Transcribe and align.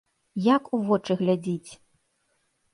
Як 0.45 0.63
у 0.77 0.79
вочы 0.87 1.19
глядзіць? 1.21 1.71